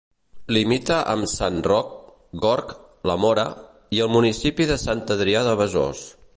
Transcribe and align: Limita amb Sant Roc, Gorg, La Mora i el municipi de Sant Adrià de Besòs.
Limita 0.55 0.95
amb 1.11 1.29
Sant 1.33 1.59
Roc, 1.67 1.91
Gorg, 2.45 2.73
La 3.11 3.19
Mora 3.27 3.45
i 3.99 4.03
el 4.07 4.13
municipi 4.17 4.71
de 4.73 4.83
Sant 4.89 5.05
Adrià 5.17 5.49
de 5.51 5.57
Besòs. 5.65 6.07